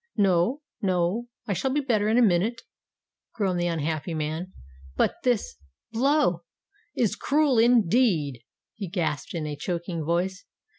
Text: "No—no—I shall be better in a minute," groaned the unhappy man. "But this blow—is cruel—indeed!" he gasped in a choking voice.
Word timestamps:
"No—no—I 0.17 1.53
shall 1.53 1.69
be 1.71 1.79
better 1.79 2.09
in 2.09 2.17
a 2.17 2.23
minute," 2.23 2.63
groaned 3.35 3.59
the 3.59 3.67
unhappy 3.67 4.15
man. 4.15 4.51
"But 4.97 5.13
this 5.23 5.57
blow—is 5.91 7.15
cruel—indeed!" 7.15 8.41
he 8.73 8.87
gasped 8.89 9.35
in 9.35 9.45
a 9.45 9.55
choking 9.55 10.03
voice. 10.03 10.43